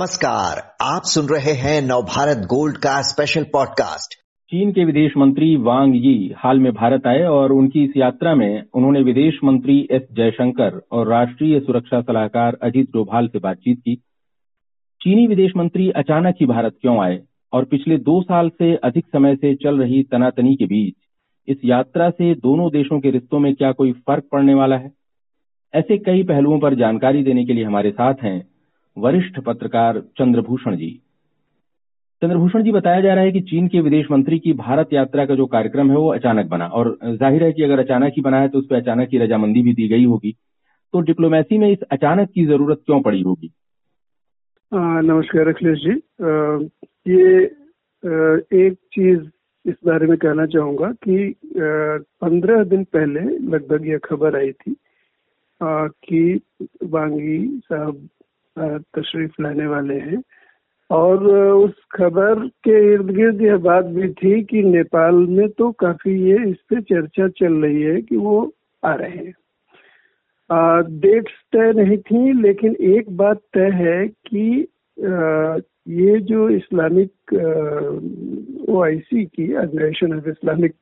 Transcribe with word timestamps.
नमस्कार, 0.00 0.76
आप 0.94 1.02
सुन 1.04 1.26
रहे 1.26 1.52
हैं 1.52 1.82
नवभारत 1.82 2.36
गोल्ड 2.36 2.76
का 2.76 3.02
स्पेशल 3.02 3.42
पॉडकास्ट 3.42 4.14
चीन 4.50 4.72
के 4.72 4.84
विदेश 4.84 5.12
मंत्री 5.16 5.56
वांग 5.56 5.96
यी 5.96 6.34
हाल 6.36 6.58
में 6.58 6.72
भारत 6.72 7.06
आए 7.06 7.22
और 7.22 7.52
उनकी 7.52 7.84
इस 7.84 7.90
यात्रा 7.96 8.34
में 8.34 8.62
उन्होंने 8.74 9.00
विदेश 9.00 9.38
मंत्री 9.44 9.88
एस 9.90 10.02
जयशंकर 10.12 10.80
और 10.92 11.08
राष्ट्रीय 11.08 11.60
सुरक्षा 11.60 12.00
सलाहकार 12.00 12.58
अजीत 12.62 12.92
डोभाल 12.92 13.28
से 13.28 13.38
बातचीत 13.38 13.78
की। 13.78 13.96
चीनी 15.02 15.26
विदेश 15.26 15.52
मंत्री 15.56 15.90
अचानक 15.90 16.34
ही 16.40 16.46
भारत 16.46 16.74
क्यों 16.80 17.04
आए 17.04 17.20
और 17.52 17.64
पिछले 17.64 17.96
दो 17.96 18.22
साल 18.22 18.48
से 18.48 18.76
अधिक 18.76 19.06
समय 19.06 19.36
से 19.36 19.54
चल 19.54 19.78
रही 19.78 20.02
तनातनी 20.02 20.56
के 20.56 20.64
बीच, 20.64 20.94
इस 21.48 21.56
यात्रा 21.64 22.10
से 22.10 22.34
दोनों 22.34 22.70
देशों 22.70 23.00
के 23.00 23.10
रिश्तों 23.10 23.38
में 23.38 23.54
क्या 23.54 23.72
कोई 23.72 23.92
फ़र्क 23.92 24.24
पड़ने 24.32 24.54
वाला 24.54 24.76
है? 24.76 24.92
ऐसे 25.74 25.98
कई 25.98 26.22
पहलुओं 26.22 26.60
पर 26.60 26.74
जानकारी 26.74 27.22
देने 27.22 27.44
के 27.44 27.52
लिए 27.52 27.64
हमारे 27.64 27.90
साथ 27.90 28.14
हैं 28.22 28.49
वरिष्ठ 28.96 29.38
पत्रकार 29.40 30.00
चंद्रभूषण 30.18 30.76
जी। 30.76 30.90
चंद्रभूषण 32.22 32.62
जी 32.62 32.72
बताया 32.72 33.00
जा 33.00 33.14
रहा 33.14 33.24
है 33.24 33.32
कि 33.32 33.40
चीन 33.40 33.68
के 33.68 33.80
विदेश 33.80 34.06
मंत्री 34.10 34.38
की 34.38 34.52
भारत 34.54 34.92
यात्रा 34.92 35.24
का 35.26 35.34
जो 35.34 35.46
कार्यक्रम 35.46 35.90
है 35.90 35.96
वो 35.96 36.12
अचानक 36.14 36.46
बना 36.46 36.66
और 36.68 36.96
ज़ाहिर 37.04 37.44
है 37.44 37.52
कि 37.52 37.62
अगर 37.62 37.78
अचानक 37.78 38.12
ही 38.16 38.22
बना 38.22 38.40
है 38.40 38.48
तो 38.48 38.58
उस 38.58 38.66
पर 38.70 38.76
अचानक 38.76 39.08
ही 39.12 39.18
रजामंदी 39.18 39.62
भी 39.62 39.72
दी 39.74 39.88
गई 39.88 40.04
होगी। 40.04 40.34
तो 40.94 41.00
डिप्लोमेसी 41.00 41.58
में 41.58 41.70
इस 41.70 41.82
अचानक 41.92 42.30
की 42.30 42.44
ज़रूरत 42.46 42.82
क्यों 42.86 43.00
पड़ी 43.02 43.22
होगी? 43.22 43.50
नमस्कार 44.72 45.48
अखिलेश 45.48 45.78
जी। 45.78 45.90
आ, 45.90 46.58
ये 47.08 47.44
आ, 47.44 48.38
एक 48.56 48.78
चीज़ 48.92 49.20
इस 49.64 49.74
बारे 49.86 50.06
में 50.06 50.16
कहना 50.18 50.46
चाहूँगा 50.46 50.90
कि 51.06 51.34
पंद्रह 51.56 52.64
दिन 52.64 52.84
पहले 52.92 53.20
लगभग 53.48 53.86
यह 53.88 53.98
खबर 54.04 54.36
आई 54.36 54.52
थी 54.52 54.76
आ, 55.60 55.86
कि 55.86 56.40
वांगी 56.84 57.46
साहब 57.64 58.08
तशरीफ़ 58.58 59.42
लाने 59.42 59.66
वाले 59.66 59.94
हैं। 59.94 60.22
और 60.90 61.26
उस 61.54 61.72
खबर 61.92 62.46
के 62.64 62.92
इर्द 62.92 63.10
गिर्द 63.10 63.42
यह 63.42 63.56
बात 63.56 63.84
भी 63.84 64.08
थी 64.12 64.42
कि 64.44 64.62
नेपाल 64.62 65.14
में 65.14 65.48
तो 65.48 65.70
काफ़ी 65.72 66.14
ये 66.30 66.50
इस 66.50 66.56
पे 66.68 66.80
चर्चा 66.80 67.28
चल 67.28 67.54
रही 67.54 67.82
है 67.82 68.00
कि 68.02 68.16
वो 68.16 68.54
आ 68.84 68.94
रहे 68.94 69.10
हैं। 69.10 69.34
डेट्स 71.00 71.32
तय 71.52 71.72
नहीं 71.72 71.98
थी 71.98 72.42
लेकिन 72.42 72.76
एक 72.80 73.16
बात 73.16 73.40
तय 73.54 73.70
है 73.74 74.08
कि 74.08 74.68
आ, 74.98 75.58
ये 75.88 76.18
जो 76.20 76.48
इस्लामिक 76.48 77.32
ओ 78.68 78.82
आई 78.82 78.98
सी 78.98 79.24
की 79.24 79.54
ऑर्गेनाइजेशन 79.54 80.16
ऑफ़ 80.16 80.28
इस्लामिक 80.28 80.74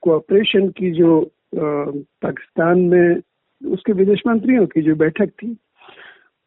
कोऑपरेशन 0.00 0.68
की 0.68 0.90
जो 0.90 1.30
पाकिस्तान 1.54 2.80
में 2.80 3.20
उसके 3.62 3.92
विदेश 3.92 4.22
मंत्रियों 4.26 4.66
की 4.66 4.82
जो 4.82 4.94
बैठक 4.94 5.30
थी 5.42 5.56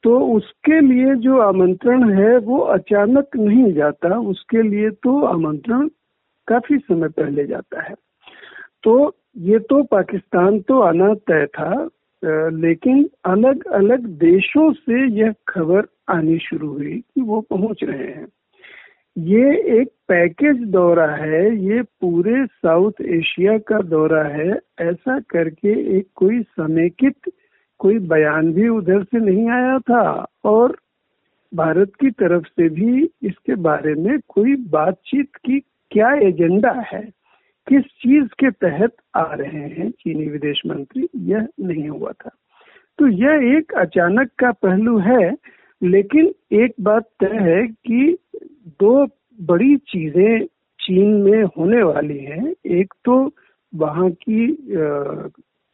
तो 0.08 0.20
उसके 0.36 0.80
लिए 0.82 1.16
जो 1.16 1.38
आमंत्रण 1.38 2.04
है, 2.14 2.38
वो 2.38 2.58
अचानक 2.74 3.36
नहीं 3.38 3.72
जाता। 3.74 4.20
उसके 4.30 4.62
लिए 4.62 4.90
तो 5.04 5.22
आमंत्रण 5.26 5.88
काफ़ी 6.48 6.78
समय 6.78 7.10
पहले 7.10 7.46
जाता 7.46 7.82
है। 7.82 7.96
तो 8.84 8.94
ये 9.38 9.60
तो 9.60 9.82
पाकिस्तान 9.84 10.60
तो 10.60 10.80
आना 10.82 11.14
तय 11.30 11.46
था 11.46 11.90
लेकिन 12.56 13.04
अलग 13.26 13.66
अलग 13.72 14.06
देशों 14.20 14.72
से 14.74 15.06
यह 15.16 15.34
खबर 15.48 15.88
आनी 16.10 16.38
शुरू 16.40 16.70
हुई 16.70 16.98
कि 17.00 17.22
वो 17.22 17.42
पहुँच 17.42 17.84
रहे 17.84 18.08
हैं। 18.08 18.28
ये 19.18 19.80
एक 19.82 19.88
पैकेज 20.08 20.64
दौरा 20.70 21.10
है, 21.16 21.44
ये 21.58 21.82
पूरे 21.82 22.46
साउथ 22.46 23.02
एशिया 23.02 23.58
का 23.68 23.80
दौरा 23.86 24.24
है। 24.30 24.50
ऐसा 24.82 25.20
करके 25.20 25.80
एक 25.98 26.08
कोई 26.16 26.42
समेकित 26.42 27.32
कोई 27.80 28.00
बयान 28.00 28.54
भी 28.54 28.68
उधर 28.68 29.04
से 29.04 29.20
नहीं 29.20 29.50
आया 29.50 29.80
था 29.80 30.26
और 30.44 30.78
भारत 31.54 31.92
की 32.00 32.12
तरफ़ 32.12 32.44
से 32.44 32.70
भी 32.70 33.10
इसके 33.24 33.56
बारे 33.56 33.94
में 33.94 34.20
कोई 34.28 34.56
बातचीत 34.56 35.30
की 35.46 35.60
क्या 35.92 36.14
एजेंडा 36.14 36.72
है? 36.94 37.10
किस 37.68 37.84
चीज़ 37.84 38.26
के 38.26 38.52
तहत 38.52 38.96
आ 39.16 39.34
रहे 39.34 39.60
हैं 39.60 39.92
चीनी 39.92 40.28
विदेश 40.28 40.62
मंत्री? 40.68 41.08
यह 41.16 41.48
नहीं 41.60 41.90
हुआ 41.90 42.12
था। 42.12 42.30
तो 43.00 43.08
यह 43.08 43.58
एक 43.58 43.74
अचानक 43.74 44.30
का 44.40 44.52
पहलू 44.52 45.00
है, 45.00 45.36
लेकिन 45.84 46.34
एक 46.52 46.74
बात 46.82 47.04
तय 47.20 47.38
है 47.38 47.68
कि 47.68 48.18
दो 48.68 49.08
बड़ी 49.42 49.78
चीज़ें 49.78 50.46
चीन 50.80 51.08
में 51.08 51.44
होने 51.44 51.84
वाली 51.84 52.18
हैं। 52.18 52.54
एक 52.66 52.94
तो 53.06 53.32
वहाँ 53.76 54.12
की 54.12 54.48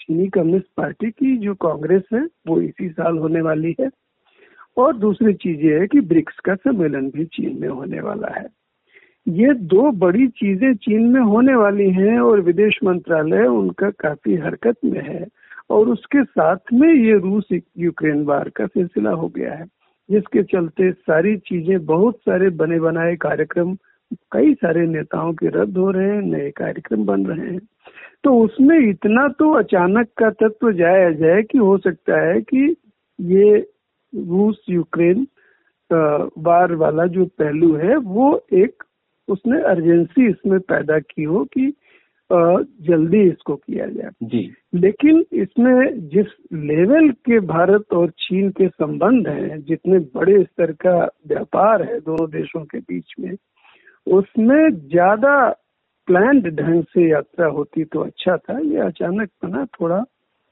चीनी 0.03 0.27
कम्युनिस्ट 0.27 0.67
पार्टी 0.77 1.11
की 1.11 1.37
जो 1.37 1.53
कांग्रेस 1.53 2.03
है, 2.13 2.27
वो 2.47 2.61
इसी 2.61 2.89
साल 2.89 3.17
होने 3.17 3.41
वाली 3.41 3.75
है। 3.79 3.89
और 4.77 4.97
दूसरी 4.97 5.33
चीज़ 5.33 5.59
ये 5.59 5.79
है 5.79 5.87
कि 5.87 5.99
ब्रिक्स 5.99 6.39
का 6.39 6.55
सम्मेलन 6.55 7.09
भी 7.09 7.25
चीन 7.25 7.61
में 7.61 7.67
होने 7.67 7.99
वाला 8.01 8.27
है। 8.27 8.47
ये 9.27 9.53
दो 9.53 9.91
बड़ी 9.91 10.27
चीज़ें 10.27 10.75
चीन 10.75 11.07
में 11.07 11.21
होने 11.21 11.55
वाली 11.55 11.89
हैं 11.89 12.19
और 12.19 12.41
विदेश 12.41 12.79
मंत्रालय 12.83 13.45
उनका 13.45 13.89
काफ़ी 13.89 14.35
हरकत 14.35 14.75
में 14.85 15.03
है। 15.03 15.27
और 15.69 15.89
उसके 15.89 16.23
साथ 16.23 16.57
में 16.73 16.93
ये 16.93 17.13
रूस 17.13 17.47
यूक्रेन 17.77 18.23
वार 18.23 18.49
का 18.49 18.65
सिलसिला 18.65 19.11
हो 19.11 19.27
गया 19.27 19.53
है, 19.53 19.65
जिसके 20.11 20.43
चलते 20.43 20.91
सारी 20.91 21.37
चीज़ें, 21.37 21.85
बहुत 21.85 22.15
सारे 22.15 22.49
बने 22.49 22.79
बनाए 22.79 23.15
कार्यक्रम 23.15 23.77
कई 24.31 24.53
सारे 24.53 24.85
नेताओं 24.87 25.33
के 25.33 25.47
रद्द 25.51 25.77
हो 25.77 25.89
रहे 25.91 26.09
हैं 26.09 26.21
नए 26.21 26.49
कार्यक्रम 26.51 27.05
बन 27.05 27.25
रहे 27.25 27.49
हैं। 27.49 27.59
तो 28.23 28.37
उसमें 28.39 28.77
इतना 28.79 29.27
तो 29.39 29.51
अचानक 29.53 30.07
का 30.17 30.29
तत्व 30.39 30.71
जाया 30.71 31.11
जाए 31.11 31.41
कि 31.43 31.57
हो 31.57 31.77
सकता 31.77 32.19
है 32.21 32.41
कि 32.41 32.75
ये 33.19 33.57
रूस 34.13 34.65
यूक्रेन 34.69 35.27
वार 36.39 36.73
वाला 36.75 37.05
जो 37.05 37.25
पहलू 37.39 37.73
है 37.75 37.95
वो 37.97 38.27
एक 38.53 38.83
उसने 39.27 39.61
अर्जेंसी 39.61 40.29
इसमें 40.29 40.59
पैदा 40.59 40.99
की 40.99 41.23
हो 41.23 41.43
कि 41.53 41.73
जल्दी 42.29 43.21
इसको 43.21 43.55
किया 43.55 43.85
जाए। 43.85 44.09
जी। 44.23 44.39
लेकिन 44.75 45.23
इसमें 45.33 46.09
जिस 46.09 46.27
लेवल 46.53 47.09
के 47.25 47.39
भारत 47.47 47.93
और 47.93 48.09
चीन 48.19 48.49
के 48.49 48.67
संबंध 48.67 49.27
हैं 49.27 49.61
जितने 49.61 49.99
बड़े 50.15 50.43
स्तर 50.43 50.71
का 50.81 50.97
व्यापार 51.27 51.83
है 51.83 51.99
दोनों 51.99 52.29
देशों 52.29 52.63
के 52.65 52.79
बीच 52.79 53.13
में 53.19 53.35
उसमें 54.07 54.69
ज़्यादा 54.71 55.35
प्लान्ड 56.07 56.47
ढंग 56.55 56.83
से 56.83 57.09
यात्रा 57.09 57.47
होती 57.47 57.83
तो 57.83 57.99
अच्छा 57.99 58.35
था 58.37 58.57
ये 58.59 58.79
अचानक 58.81 59.29
बना 59.43 59.65
थोड़ा 59.73 60.03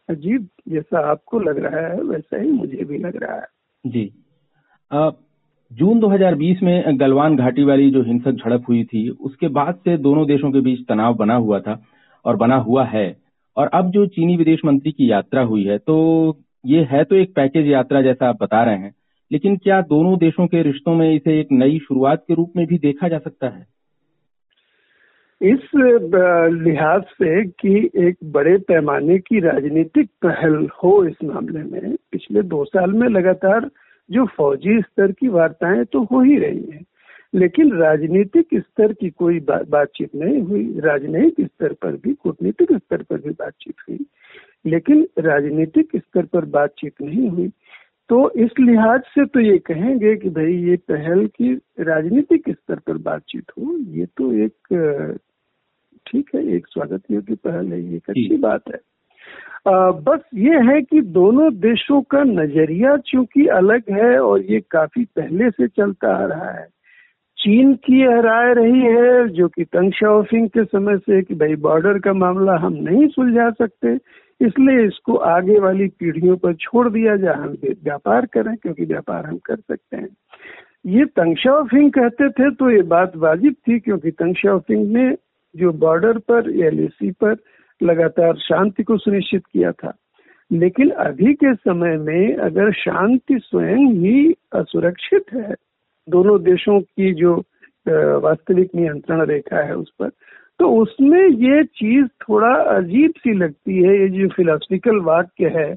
अजीब 0.09 0.47
जैसा 0.69 0.99
आपको 1.11 1.39
लग 1.39 1.57
रहा 1.57 1.87
है 1.87 2.01
वैसा 2.03 2.41
ही 2.41 2.51
मुझे 2.51 2.83
भी 2.83 2.97
लग 2.97 3.15
रहा 3.23 3.35
है। 3.35 3.47
जी। 3.83 4.11
आ, 4.91 5.09
जून 5.71 5.99
2020 5.99 6.61
में 6.63 6.99
गलवान 6.99 7.35
घाटी 7.37 7.63
वाली 7.63 7.89
जो 7.91 8.01
हिंसक 8.03 8.31
झड़प 8.33 8.63
हुई 8.69 8.83
थी 8.83 9.09
उसके 9.09 9.47
बाद 9.49 9.75
से 9.75 9.97
दोनों 9.99 10.25
देशों 10.27 10.51
के 10.51 10.59
बीच 10.59 10.79
तनाव 10.87 11.13
बना 11.15 11.35
हुआ 11.35 11.59
था 11.59 11.81
और 12.25 12.35
बना 12.35 12.55
हुआ 12.59 12.85
है। 12.85 13.05
और 13.57 13.69
अब 13.73 13.91
जो 13.91 14.05
चीनी 14.07 14.35
विदेश 14.37 14.59
मंत्री 14.65 14.91
की 14.91 15.11
यात्रा 15.11 15.41
हुई 15.43 15.63
है 15.63 15.77
तो 15.77 15.95
ये 16.65 16.83
है 16.91 17.03
तो 17.03 17.15
एक 17.15 17.33
पैकेज 17.35 17.67
यात्रा 17.67 18.01
जैसा 18.01 18.29
आप 18.29 18.41
बता 18.41 18.63
रहे 18.63 18.77
हैं। 18.77 18.93
लेकिन 19.31 19.57
क्या 19.57 19.81
दोनों 19.81 20.17
देशों 20.17 20.47
के 20.47 20.61
रिश्तों 20.63 20.95
में 20.95 21.13
इसे 21.15 21.39
एक 21.39 21.47
नई 21.51 21.79
शुरुआत 21.79 22.23
के 22.27 22.33
रूप 22.33 22.53
में 22.55 22.65
भी 22.67 22.77
देखा 22.77 23.07
जा 23.07 23.17
सकता 23.17 23.47
है? 23.47 23.67
इस 25.41 25.59
लिहाज 26.53 27.01
से 27.01 27.45
कि 27.45 27.89
एक 27.95 28.15
बड़े 28.23 28.57
पैमाने 28.57 29.17
की 29.19 29.39
राजनीतिक 29.39 30.09
पहल 30.25 30.67
हो 30.83 31.05
इस 31.05 31.23
मामले 31.23 31.63
में 31.63 31.95
पिछले 32.11 32.41
दो 32.41 32.63
साल 32.65 32.91
में 32.91 33.07
लगातार 33.09 33.69
जो 34.11 34.25
फौजी 34.25 34.79
स्तर 34.81 35.11
की 35.11 35.27
वार्ताएँ 35.27 35.83
तो 35.85 36.03
हो 36.03 36.21
ही 36.21 36.37
रही 36.37 36.71
हैं 36.71 36.85
लेकिन 37.35 37.71
राजनीतिक 37.73 38.47
स्तर 38.53 38.93
की 38.93 39.09
कोई 39.09 39.39
बा, 39.39 39.59
बातचीत 39.69 40.15
नहीं 40.15 40.41
हुई 40.41 40.79
राजनयिक 40.79 41.35
स्तर 41.41 41.73
पर 41.73 41.91
भी 41.91 42.13
कूटनीतिक 42.13 42.71
स्तर 42.71 43.03
पर 43.03 43.17
भी 43.17 43.29
बातचीत 43.29 43.75
हुई 43.89 44.05
लेकिन 44.65 45.07
राजनीतिक 45.19 45.89
स्तर 45.95 46.25
पर 46.25 46.45
बातचीत 46.45 46.93
नहीं 47.01 47.29
हुई। 47.29 47.51
तो 48.09 48.31
इस 48.31 48.49
लिहाज 48.59 49.01
से 49.01 49.25
तो 49.25 49.39
ये 49.39 49.57
कहेंगे 49.57 50.15
कि 50.15 50.29
भाई 50.29 50.53
ये 50.53 50.75
पहल 50.75 51.27
की 51.27 51.53
राजनीतिक 51.79 52.49
स्तर 52.49 52.75
पर 52.75 52.97
बातचीत 52.97 53.51
हो 53.51 53.77
ये 53.77 54.05
तो 54.05 54.33
एक 54.33 54.53
ठीक 56.05 56.29
है 56.35 56.55
एक 56.55 56.67
स्वागत 56.67 57.01
योग्य 57.11 57.35
पहल 57.35 57.71
है 57.71 57.81
ये 57.81 57.95
एक 57.95 58.09
अच्छी 58.09 58.37
बात 58.37 58.61
है। 58.67 58.79
आ, 59.67 59.91
बस 59.91 60.19
ये 60.33 60.55
है 60.55 60.81
कि 60.81 61.01
दोनों 61.01 61.53
देशों 61.53 62.01
का 62.01 62.23
नज़रिया 62.23 62.97
चूँकि 62.97 63.47
अलग 63.47 63.83
है 63.91 64.19
और 64.19 64.41
ये 64.41 64.59
काफ़ी 64.59 65.05
पहले 65.05 65.49
से 65.49 65.67
चलता 65.67 66.15
आ 66.23 66.25
रहा 66.25 66.51
है 66.51 66.67
चीन 67.37 67.73
की 67.73 68.01
यह 68.01 68.19
राय 68.19 68.53
रही 68.53 68.81
है 68.81 69.29
जो 69.29 69.47
कि 69.47 69.63
तंग 69.63 69.91
शाओफिंग 69.91 70.49
के 70.49 70.63
समय 70.63 70.97
से 70.97 71.21
कि 71.21 71.35
भाई 71.35 71.55
बॉर्डर 71.55 71.99
का 71.99 72.13
मामला 72.13 72.57
हम 72.57 72.73
नहीं 72.73 73.07
सुलझा 73.07 73.49
सकते 73.49 73.97
इसलिए 74.41 74.85
इसको 74.85 75.15
आगे 75.15 75.59
वाली 75.59 75.87
पीढ़ियों 75.99 76.35
पर 76.37 76.53
छोड़ 76.55 76.87
दिया 76.89 77.15
जाए, 77.15 77.35
हम 77.35 77.55
व्यापार 77.63 78.25
करें, 78.25 78.55
क्योंकि 78.55 78.85
व्यापार 78.85 79.25
हम 79.25 79.37
कर 79.37 79.55
सकते 79.55 79.97
हैं। 79.97 80.09
ये 80.85 81.05
तंग 81.05 81.35
शाओफिंग 81.37 81.91
कहते 81.91 82.29
थे 82.29 82.49
तो 82.51 82.69
ये 82.71 82.81
बात 82.83 83.15
वाजिब 83.15 83.55
थी, 83.67 83.79
क्योंकि 83.79 84.11
तंग 84.11 84.35
शाओफिंग 84.35 84.91
ने 84.93 85.15
जो 85.55 85.71
बॉर्डर 85.73 86.17
पर, 86.17 86.49
एलएसी 86.49 87.11
पर 87.11 87.35
लगातार 87.81 88.37
शांति 88.39 88.83
को 88.83 88.97
सुनिश्चित 88.97 89.43
किया 89.45 89.71
था। 89.71 89.93
लेकिन 90.51 90.89
अभी 90.99 91.33
के 91.33 91.53
समय 91.53 91.97
में 91.97 92.35
अगर 92.37 92.71
शांति 92.73 93.39
स्वयं 93.39 93.87
ही 93.93 94.33
असुरक्षित 94.53 95.33
है, 95.33 95.55
दोनों 96.07 96.41
देशों 96.43 96.79
की 96.81 97.13
जो 97.13 97.35
वास्तविक 98.21 98.75
नियंत्रण 98.75 99.25
रेखा 99.25 99.59
है 99.59 99.75
उस 99.75 99.91
पर 99.99 100.09
तो 100.61 100.67
उसमें 100.69 101.19
ये 101.19 101.63
चीज़ 101.63 102.07
थोड़ा 102.21 102.49
अजीब 102.71 103.11
सी 103.17 103.33
लगती 103.33 103.75
है, 103.83 103.93
ये 104.01 104.07
जो 104.09 104.27
फिलोसफिकल 104.27 104.99
वाक्य 104.99 105.47
है 105.55 105.73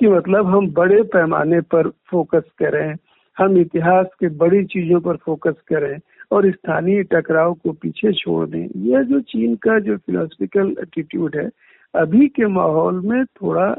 कि 0.00 0.08
मतलब 0.08 0.46
हम 0.46 0.66
बड़े 0.70 1.02
पैमाने 1.02 1.60
पर 1.60 1.88
फोकस 2.10 2.42
करें, 2.58 2.96
हम 3.36 3.56
इतिहास 3.58 4.06
के 4.20 4.28
बड़ी 4.28 4.64
चीज़ों 4.64 5.00
पर 5.00 5.16
फोकस 5.16 5.54
करें 5.68 5.98
और 6.30 6.50
स्थानीय 6.50 7.02
टकराव 7.02 7.54
को 7.54 7.72
पीछे 7.72 8.12
छोड़ 8.12 8.46
दें। 8.48 8.68
यह 8.76 9.02
जो 9.02 9.20
चीन 9.20 9.54
का 9.56 9.78
जो 9.78 9.96
फिलोसफिकल 9.96 10.76
एटीट्यूड 10.82 11.36
है, 11.36 11.48
अभी 11.94 12.28
के 12.28 12.46
माहौल 12.46 13.00
में 13.06 13.24
थोड़ा 13.24 13.70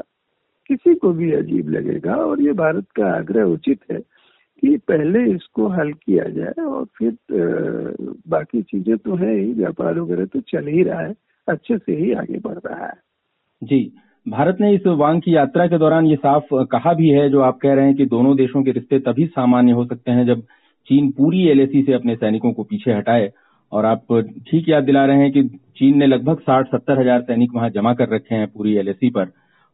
किसी 0.70 0.94
को 0.94 1.12
भी 1.12 1.32
अजीब 1.32 1.70
लगेगा 1.70 2.14
और 2.14 2.42
ये 2.42 2.52
भारत 2.52 2.86
का 2.96 3.16
आग्रह 3.16 3.44
उचित 3.44 3.78
है 3.92 3.98
कि 4.58 4.76
पहले 4.88 5.24
इसको 5.32 5.68
हल 5.70 5.92
किया 5.94 6.24
जाए 6.30 6.64
और 6.64 6.84
फिर 6.98 7.16
बाकी 8.28 8.62
चीज़ें 8.62 8.96
तो 8.96 9.14
है 9.16 9.34
ही, 9.34 9.52
व्यापार 9.52 9.98
वगैरह 10.00 10.24
तो 10.24 10.40
चल 10.42 10.66
ही 10.66 10.82
रहा 10.82 11.00
है, 11.00 11.14
अच्छे 11.48 11.78
से 11.78 11.96
ही 11.96 12.12
आगे 12.14 12.38
बढ़ 12.38 12.58
रहा 12.58 12.86
है। 12.86 12.94
जी, 13.62 13.80
भारत 14.26 14.56
ने 14.60 14.72
इस 14.74 14.86
वांग 14.86 15.20
की 15.22 15.34
यात्रा 15.34 15.66
के 15.66 15.78
दौरान 15.78 16.06
ये 16.06 16.16
साफ़ 16.16 16.54
कहा 16.72 16.92
भी 16.94 17.08
है, 17.08 17.28
जो 17.30 17.40
आप 17.40 17.58
कह 17.58 17.74
रहे 17.74 17.86
हैं 17.86 17.96
कि 17.96 18.06
दोनों 18.06 18.36
देशों 18.36 18.62
के 18.62 18.72
रिश्ते 18.72 18.98
तभी 19.00 19.26
सामान्य 19.28 19.72
हो 19.72 19.84
सकते 19.84 20.10
हैं 20.10 20.26
जब 20.26 20.42
चीन 20.88 21.10
पूरी 21.12 21.46
एलएसी 21.48 21.82
से 21.82 21.92
अपने 21.92 22.16
सैनिकों 22.16 22.52
को 22.52 22.62
पीछे 22.64 22.92
हटाए। 22.92 23.30
और 23.72 23.84
आप 23.84 24.12
ठीक 24.50 24.68
याद 24.68 24.84
दिला 24.84 25.04
रहे 25.06 25.16
हैं 25.18 25.32
कि 25.32 25.42
चीन 25.78 25.98
ने 25.98 26.06
लगभग 26.06 26.38
साठ 26.40 26.66
सत्तर 26.66 27.00
हज़ार 27.00 27.22
सैनिक 27.22 27.50
वहाँ 27.54 27.68
जमा 27.70 27.92
कर 27.94 28.08
रखे 28.08 28.34
हैं 28.34 28.46
पूरी 28.48 28.74
एलएसी 28.76 29.10
पर। 29.10 29.24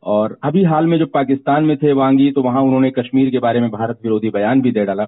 और 0.04 0.36
अभी 0.44 0.62
हाल 0.64 0.86
में 0.86 0.98
जब 0.98 1.10
पाकिस्तान 1.10 1.64
में 1.64 1.76
थे 1.76 1.92
वांगी 1.92 2.30
तो 2.30 2.42
वहाँ 2.42 2.62
उन्होंने 2.62 2.90
कश्मीर 2.90 3.30
के 3.30 3.38
बारे 3.38 3.60
में 3.60 3.70
भारत 3.70 3.98
विरोधी 4.02 4.30
बयान 4.30 4.60
भी 4.60 4.72
दे 4.72 4.84
डाला। 4.84 5.06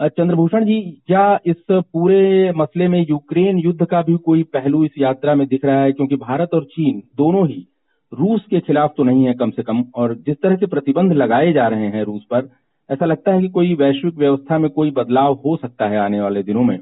चंद्रभूषण 0.00 0.64
जी, 0.64 0.80
क्या 1.06 1.38
इस 1.46 1.56
पूरे 1.70 2.52
मसले 2.52 2.88
में 2.88 3.06
यूक्रेन 3.10 3.58
युद्ध 3.58 3.84
का 3.84 4.00
भी 4.02 4.16
कोई 4.16 4.42
पहलू 4.42 4.84
इस 4.84 4.90
यात्रा 4.98 5.34
में 5.34 5.46
दिख 5.48 5.64
रहा 5.64 5.82
है? 5.82 5.92
क्योंकि 5.92 6.16
भारत 6.16 6.54
और 6.54 6.64
चीन 6.64 7.02
दोनों 7.16 7.46
ही 7.48 7.66
रूस 8.12 8.44
के 8.50 8.60
खिलाफ 8.60 8.94
तो 8.96 9.02
नहीं 9.02 9.24
है 9.24 9.34
कम 9.34 9.50
से 9.50 9.62
कम, 9.62 9.84
और 9.94 10.14
जिस 10.16 10.36
तरह 10.42 10.56
से 10.56 10.66
प्रतिबंध 10.66 11.12
लगाए 11.12 11.52
जा 11.52 11.66
रहे 11.68 11.86
हैं 11.86 12.02
रूस 12.04 12.22
पर, 12.30 12.48
ऐसा 12.90 13.06
लगता 13.06 13.32
है 13.32 13.40
कि 13.40 13.48
कोई 13.48 13.74
वैश्विक 13.74 14.14
व्यवस्था 14.14 14.58
में 14.58 14.70
कोई 14.70 14.90
बदलाव 14.90 15.32
हो 15.46 15.56
सकता 15.56 15.88
है 15.88 15.98
आने 15.98 16.20
वाले 16.20 16.42
दिनों 16.42 16.64
में। 16.64 16.78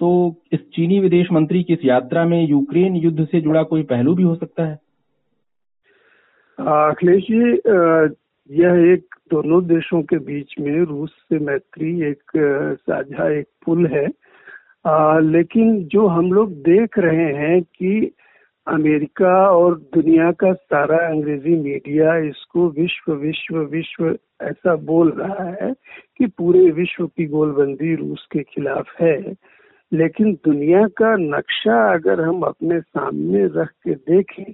तो 0.00 0.34
इस 0.52 0.60
चीनी 0.74 1.00
विदेश 1.00 1.32
मंत्री 1.32 1.62
की 1.62 1.72
इस 1.72 1.84
यात्रा 1.84 2.24
में 2.24 2.48
यूक्रेन 2.48 2.96
युद्ध 2.96 3.24
से 3.24 3.40
जुड़ा 3.40 3.62
कोई 3.62 3.82
पहलू 3.82 4.14
भी 4.14 4.22
हो 4.22 4.34
सकता 4.34 4.64
है? 4.64 4.78
अखिलेश 6.58 7.22
जी 7.22 7.38
यह 8.50 8.92
एक 8.92 9.14
दोनों 9.30 9.62
देशों 9.66 10.02
के 10.02 10.18
बीच 10.18 10.54
में 10.60 10.80
रूस 10.80 11.10
से 11.28 11.38
मैत्री 11.38 11.90
एक 12.02 12.30
साझा 12.80 13.28
एक 13.38 13.46
पुल 13.66 13.86
है। 13.86 14.06
आ, 14.86 15.18
लेकिन 15.18 15.84
जो 15.84 16.06
हम 16.06 16.32
लोग 16.32 16.52
देख 16.62 16.98
रहे 16.98 17.32
हैं 17.34 17.62
कि 17.62 18.12
अमेरिका 18.66 19.34
और 19.50 19.74
दुनिया 19.94 20.30
का 20.32 20.52
सारा 20.52 20.98
अंग्रेज़ी 21.08 21.54
मीडिया 21.62 22.16
इसको 22.28 22.68
विश्व 22.70 23.12
विश्व 23.12 23.58
विश्व 23.72 24.06
ऐसा 24.42 24.74
बोल 24.76 25.10
रहा 25.10 25.48
है 25.62 25.72
कि 26.18 26.26
पूरे 26.38 26.70
विश्व 26.70 27.06
की 27.06 27.26
गोलबंदी 27.26 27.94
रूस 27.94 28.26
के 28.32 28.42
खिलाफ 28.42 28.94
है। 29.00 29.18
लेकिन 29.92 30.32
दुनिया 30.44 30.86
का 30.98 31.14
नक्शा 31.16 31.92
अगर 31.94 32.20
हम 32.20 32.42
अपने 32.42 32.80
सामने 32.80 33.44
रख 33.60 33.70
के 33.84 33.94
देखें 33.94 34.52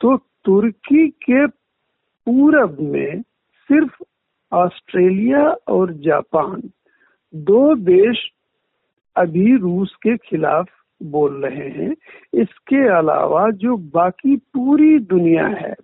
तो 0.00 0.16
तुर्की 0.44 1.08
के 1.08 1.46
पूरब 1.46 2.76
में 2.80 3.22
सिर्फ़ 3.68 4.02
ऑस्ट्रेलिया 4.52 5.42
और 5.68 5.92
जापान 6.04 6.62
दो 7.34 7.74
देश 7.76 8.28
अभी 9.16 9.56
रूस 9.56 9.94
के 10.02 10.16
खिलाफ 10.16 10.68
बोल 11.02 11.44
रहे 11.44 11.68
हैं। 11.68 11.90
इसके 12.34 12.86
अलावा 12.88 13.50
जो 13.50 13.76
बाकी 13.94 14.36
पूरी 14.54 14.98
दुनिया 14.98 15.46
है 15.46 15.74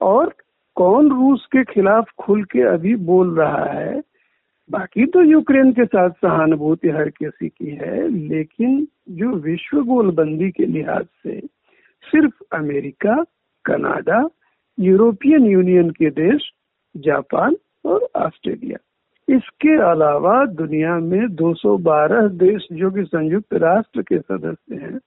और 0.00 0.34
कौन 0.76 1.10
रूस 1.10 1.46
के 1.46 1.64
खिलाफ 1.64 2.10
खुल 2.18 2.44
के 2.44 2.62
अभी 2.62 2.94
बोल 2.94 3.34
रहा 3.38 3.64
है, 3.64 4.00
बाकी 4.70 5.06
तो 5.06 5.22
यूक्रेन 5.22 5.72
के 5.72 5.84
साथ 5.84 6.10
सहानुभूति 6.10 6.88
हर 6.88 7.08
किसी 7.10 7.48
की 7.48 7.70
है, 7.74 8.08
लेकिन 8.08 8.86
जो 9.10 9.30
विश्व 9.40 9.82
गोलबंदी 9.84 10.50
के 10.50 10.66
लिहाज 10.66 11.06
से 11.22 11.40
सिर्फ़ 12.04 12.42
अमेरिका 12.52 13.24
कनाडा, 13.64 14.28
यूरोपियन 14.80 15.46
यूनियन 15.46 15.90
के 15.90 16.10
देश, 16.10 16.50
जापान 16.96 17.56
और 17.84 18.08
ऑस्ट्रेलिया। 18.16 18.78
इसके 19.36 19.82
अलावा 19.90 20.46
दुनिया 20.46 20.98
में 20.98 21.34
212 21.34 22.28
देश 22.28 22.68
जो 22.72 22.90
कि 22.90 23.04
संयुक्त 23.04 23.54
राष्ट्र 23.54 24.02
के 24.02 24.18
सदस्य 24.18 24.74
हैं, 24.74 24.98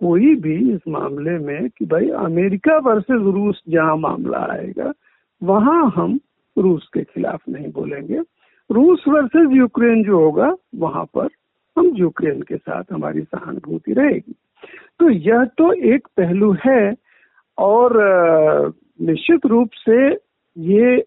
कोई 0.00 0.34
भी 0.34 0.72
इस 0.72 0.80
मामले 0.88 1.38
में 1.38 1.68
कि 1.68 1.86
भाई 1.86 2.08
अमेरिका 2.08 2.78
वर्सेस 2.78 3.20
रूस 3.20 3.62
जहाँ 3.68 3.96
मामला 3.96 4.38
आएगा, 4.38 4.92
वहाँ 5.42 5.92
हम 5.96 6.20
रूस 6.58 6.90
के 6.94 7.02
खिलाफ 7.02 7.42
नहीं 7.48 7.72
बोलेंगे। 7.72 8.20
रूस 8.70 9.04
वर्सेस 9.08 9.48
यूक्रेन 9.52 10.04
जो 10.04 10.20
होगा, 10.20 10.54
वहाँ 10.74 11.04
पर 11.04 11.28
हम 11.78 11.92
यूक्रेन 11.94 12.42
के 12.42 12.56
साथ 12.56 12.82
हमारी 12.92 13.20
सहानुभूति 13.20 13.92
रहेगी। 13.92 14.34
तो 15.00 15.10
यह 15.10 15.44
तो 15.44 15.72
एक 15.72 16.08
पहलू 16.16 16.56
है 16.66 17.05
और 17.58 17.92
निश्चित 19.00 19.46
रूप 19.46 19.70
से 19.88 19.98
ये 20.56 21.04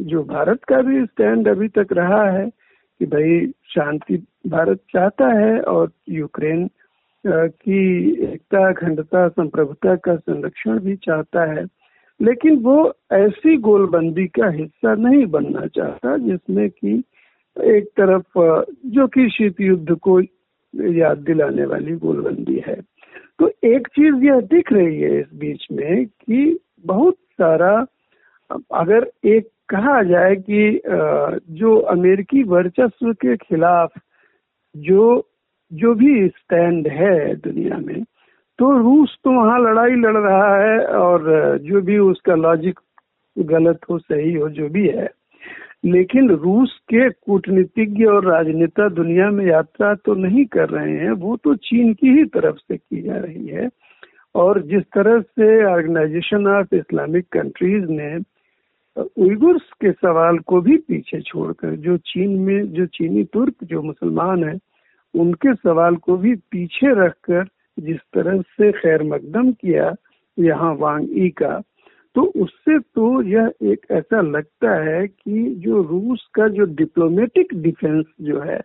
जो 0.00 0.22
भारत 0.22 0.64
का 0.64 0.80
भी 0.82 1.04
स्टैंड 1.04 1.48
अभी 1.48 1.68
तक 1.68 1.86
रहा 1.92 2.30
है 2.30 2.46
कि 3.00 3.06
भाई 3.06 3.46
शांति 3.74 4.16
भारत 4.46 4.80
चाहता 4.92 5.26
है 5.38 5.60
और 5.60 5.90
यूक्रेन 6.08 6.70
की 7.26 8.10
एकता, 8.24 8.68
अखंडता, 8.68 9.28
संप्रभुता 9.28 9.94
का 9.96 10.16
संरक्षण 10.16 10.78
भी 10.78 10.96
चाहता 10.96 11.52
है, 11.52 11.64
लेकिन 12.20 12.56
वो 12.56 12.94
ऐसी 13.12 13.56
गोलबंदी 13.56 14.26
का 14.26 14.48
हिस्सा 14.48 14.94
नहीं 14.94 15.26
बनना 15.26 15.66
चाहता 15.66 16.16
जिसमें 16.16 16.68
कि 16.70 17.02
एक 17.56 17.88
तरफ़ 17.96 18.38
जो 18.86 19.06
कि 19.06 19.28
शीत 19.28 19.60
युद्ध 19.60 19.94
को 19.94 20.20
याद 20.74 21.18
दिलाने 21.18 21.64
वाली 21.66 21.96
गोलबंदी 21.96 22.62
है। 22.66 22.80
तो 23.38 23.50
एक 23.64 23.88
चीज़ 23.88 24.24
यह 24.24 24.40
दिख 24.40 24.72
रही 24.72 25.00
है 25.00 25.20
इस 25.20 25.26
बीच 25.34 25.66
में 25.72 26.06
कि 26.06 26.58
बहुत 26.86 27.14
सारा, 27.14 27.86
अगर 28.74 29.10
एक 29.24 29.48
कहा 29.68 30.02
जाए 30.02 30.34
कि 30.36 30.80
जो 31.58 31.76
अमेरिकी 31.92 32.42
वर्चस्व 32.42 33.12
के 33.12 33.36
खिलाफ 33.36 33.98
जो 34.76 35.28
जो 35.72 35.94
भी 35.94 36.28
स्टैंड 36.28 36.88
है 36.88 37.34
दुनिया 37.36 37.78
में 37.78 38.02
तो 38.58 38.70
रूस 38.78 39.16
तो 39.24 39.30
वहाँ 39.30 39.58
लड़ाई 39.60 39.94
लड़ 40.00 40.16
रहा 40.16 40.56
है 40.56 40.78
और 40.86 41.58
जो 41.58 41.80
भी 41.80 41.98
उसका 41.98 42.34
लॉजिक 42.34 42.78
गलत 43.38 43.80
हो, 43.90 43.98
सही 43.98 44.32
हो, 44.34 44.48
जो 44.48 44.68
भी 44.68 44.86
है 44.88 45.10
लेकिन 45.86 46.30
रूस 46.30 46.78
के 46.84 47.08
कूटनीतिज्ञ 47.10 48.04
और 48.04 48.24
राजनेता 48.26 48.88
दुनिया 48.88 49.30
में 49.30 49.44
यात्रा 49.46 49.94
तो 49.94 50.14
नहीं 50.14 50.44
कर 50.44 50.68
रहे 50.68 50.92
हैं, 50.92 51.10
वो 51.10 51.36
तो 51.36 51.54
चीन 51.54 51.92
की 51.94 52.08
ही 52.08 52.24
तरफ़ 52.24 52.56
से 52.56 52.76
की 52.76 53.02
जा 53.02 53.16
रही 53.16 53.46
है। 53.46 53.68
और 54.34 54.62
जिस 54.62 54.82
तरह 54.82 55.20
से 55.20 55.64
ऑर्गेनाइजेशन 55.64 56.46
ऑफ़ 56.46 56.74
इस्लामिक 56.74 57.26
कंट्रीज़ 57.32 57.86
ने 57.90 58.16
उइगुर्स 59.18 59.62
के 59.80 59.92
सवाल 59.92 60.38
को 60.38 60.60
भी 60.60 60.76
पीछे 60.76 61.20
छोड़कर, 61.20 61.76
जो 61.76 61.96
चीन 61.96 62.38
में, 62.38 62.72
जो 62.72 62.86
चीनी 62.86 63.24
तुर्क, 63.24 63.54
जो 63.64 63.82
मुसलमान 63.82 64.44
है, 64.44 64.58
उनके 65.14 65.54
सवाल 65.54 65.96
को 65.96 66.16
भी 66.16 66.34
पीछे 66.34 67.06
रखकर 67.06 67.44
जिस 67.78 67.98
तरह 68.14 68.40
से 68.40 68.72
खैर 68.72 69.02
मकदम 69.02 69.52
किया 69.52 69.94
यहाँ 70.38 70.74
वांग 70.74 71.08
ई 71.12 71.28
का 71.28 71.62
तो 72.16 72.22
उससे 72.22 72.78
तो 72.78 73.22
यह 73.22 73.52
एक 73.62 73.86
ऐसा 73.90 74.20
लगता 74.20 74.74
है 74.84 75.06
कि 75.06 75.54
जो 75.58 75.82
रूस 75.82 76.28
का 76.34 76.48
जो 76.48 76.64
डिप्लोमेटिक 76.64 77.48
डिफेंस 77.54 78.06
जो 78.20 78.40
है, 78.40 78.60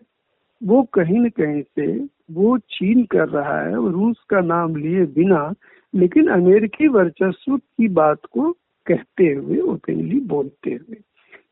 वो 0.63 0.83
कहीं 0.83 1.19
न 1.19 1.29
कहीं 1.29 1.61
से 1.61 2.07
वो 2.31 2.57
चीन 2.57 3.03
कर 3.03 3.29
रहा 3.29 3.61
है। 3.61 3.73
रूस 3.91 4.17
का 4.29 4.39
नाम 4.39 4.75
लिए 4.75 5.05
बिना, 5.05 5.53
लेकिन 5.95 6.27
अमेरिकी 6.27 6.87
वर्चस्व 6.87 7.57
की 7.57 7.87
बात 7.87 8.19
को 8.31 8.51
कहते 8.87 9.33
हुए 9.33 9.59
ओपनली 9.59 10.19
बोलते 10.19 10.71
हुए। 10.71 10.97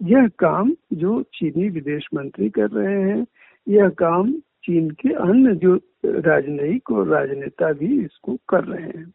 यह 0.03 0.27
काम 0.27 0.75
जो 0.94 1.22
चीनी 1.22 1.70
विदेश 1.70 2.08
मंत्री 2.13 2.50
कर 2.50 2.70
रहे 2.70 3.01
हैं, 3.01 3.25
यह 3.68 3.89
काम 3.89 4.34
चीन 4.34 4.89
के 4.89 5.10
अन्य 5.10 5.56
जो 5.56 5.79
राजनयिक 6.06 6.91
और 6.91 7.08
राजनेता 7.08 7.74
भी 7.74 8.06
इसको 8.06 8.38
कर 8.50 8.63
रहे 8.63 8.88
हैं। 8.88 9.13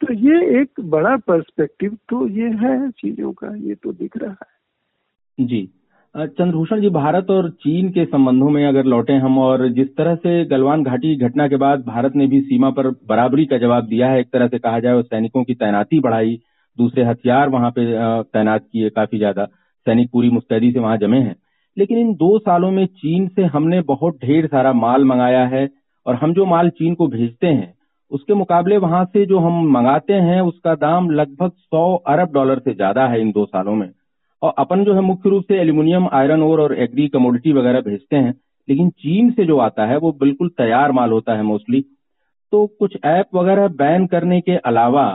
तो 0.00 0.12
ये 0.12 0.60
एक 0.60 0.80
बड़ा 0.84 1.16
पर्सपेक्टिव 1.26 1.96
तो 2.08 2.26
ये 2.28 2.48
है 2.58 2.90
चीज़ों 2.90 3.32
का, 3.32 3.54
ये 3.56 3.74
तो 3.74 3.92
दिख 3.92 4.16
रहा 4.16 4.30
है। 4.30 5.46
जी। 5.46 5.68
चंद्रभूषण 6.14 6.80
जी, 6.80 6.88
भारत 6.88 7.30
और 7.30 7.48
चीन 7.52 7.88
के 7.90 8.04
संबंधों 8.04 8.50
में 8.50 8.66
अगर 8.66 8.84
लौटे 8.84 9.12
हम 9.14 9.38
और 9.38 9.68
जिस 9.68 9.88
तरह 9.96 10.14
से 10.16 10.44
गलवान 10.44 10.82
घाटी 10.84 11.14
घटना 11.18 11.48
के 11.48 11.56
बाद 11.56 11.84
भारत 11.86 12.16
ने 12.16 12.26
भी 12.26 12.40
सीमा 12.40 12.70
पर 12.70 12.88
बराबरी 13.08 13.44
का 13.46 13.58
जवाब 13.58 13.86
दिया 13.86 14.08
है, 14.08 14.20
एक 14.20 14.30
तरह 14.32 14.48
से 14.48 14.58
कहा 14.58 14.80
जाए 14.80 14.92
और 14.92 15.02
सैनिकों 15.04 15.44
की 15.44 15.54
तैनाती 15.54 16.00
बढ़ाई, 16.00 16.38
दूसरे 16.78 17.04
हथियार 17.04 17.48
वहाँ 17.48 17.70
पे 17.70 17.84
तैनात 18.24 18.64
किए 18.72 18.90
काफ़ी 18.90 19.18
ज़्यादा, 19.18 19.44
सैनिक 19.86 20.10
पूरी 20.12 20.30
मुस्तैदी 20.30 20.72
से 20.72 20.78
वहाँ 20.78 20.96
जमे 20.98 21.18
हैं। 21.18 21.36
लेकिन 21.76 21.98
इन 21.98 22.12
दो 22.14 22.38
सालों 22.38 22.70
में 22.70 22.84
चीन 22.86 23.26
से 23.28 23.44
हमने 23.46 23.80
बहुत 23.86 24.16
ढेर 24.16 24.46
सारा 24.46 24.72
माल 24.74 25.04
मंगाया 25.04 25.44
है 25.46 25.68
और 26.06 26.14
हम 26.14 26.32
जो 26.34 26.46
माल 26.46 26.68
चीन 26.70 26.94
को 26.94 27.06
भेजते 27.08 27.46
हैं 27.46 27.74
उसके 28.12 28.34
मुकाबले 28.34 28.76
वहाँ 28.78 29.04
से 29.04 29.24
जो 29.26 29.38
हम 29.38 29.66
मंगाते 29.70 30.12
हैं, 30.12 30.40
उसका 30.40 30.74
दाम 30.76 31.10
लगभग 31.10 31.50
सौ 31.50 31.94
अरब 32.08 32.32
डॉलर 32.32 32.58
से 32.58 32.74
ज़्यादा 32.74 33.06
है 33.06 33.20
इन 33.20 33.30
दो 33.32 33.44
सालों 33.46 33.74
में। 33.74 33.90
और 34.42 34.52
अपन 34.58 34.84
जो 34.84 34.94
है 34.94 35.00
मुख्य 35.00 35.30
रूप 35.30 35.44
से 35.44 35.60
एल्यूमिनियम, 35.60 36.08
आयरन 36.12 36.42
ओर 36.42 36.60
और 36.60 36.74
एग्री 36.74 37.08
कमोडिटी 37.08 37.52
वगैरह 37.52 37.80
भेजते 37.80 38.16
हैं, 38.16 38.34
लेकिन 38.68 38.90
चीन 38.90 39.30
से 39.30 39.44
जो 39.44 39.58
आता 39.58 39.86
है, 39.86 39.96
वो 39.96 40.12
बिल्कुल 40.12 40.48
तैयार 40.48 40.92
माल 40.92 41.10
होता 41.10 41.36
है 41.36 41.42
मोस्टली 41.42 41.84
तो 42.52 42.66
कुछ 42.78 42.96
ऐप 43.04 43.34
वगैरह 43.34 43.68
बैन 43.68 44.06
करने 44.06 44.40
के 44.40 44.56
अलावा 44.64 45.06